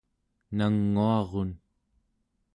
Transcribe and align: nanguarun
nanguarun 0.57 1.51